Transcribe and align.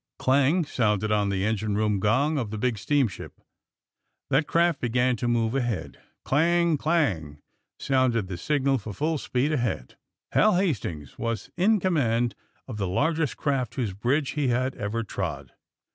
^' 0.15 0.17
Clang! 0.17 0.65
sounded 0.65 1.11
on 1.11 1.29
the 1.29 1.45
engine 1.45 1.75
room 1.75 1.99
gong 1.99 2.39
of 2.39 2.49
the 2.49 2.57
big 2.57 2.79
steamship. 2.79 3.39
That 4.31 4.47
craft 4.47 4.81
began 4.81 5.15
to 5.17 5.27
move 5.27 5.53
ahead. 5.53 5.99
Clang! 6.25 6.75
clang! 6.79 7.37
sounded 7.77 8.25
the 8.25 8.39
signal 8.39 8.79
for 8.79 8.95
full 8.95 9.19
speed 9.19 9.51
ahead. 9.51 9.97
Hal 10.31 10.55
Hastings 10.55 11.19
was 11.19 11.51
in 11.55 11.79
com 11.79 11.93
mand 11.93 12.33
of 12.67 12.77
the 12.77 12.87
largest 12.87 13.37
craft 13.37 13.75
whose 13.75 13.93
bridge 13.93 14.31
he 14.31 14.47
had 14.47 14.73
ever 14.75 15.03
trod. 15.03 15.51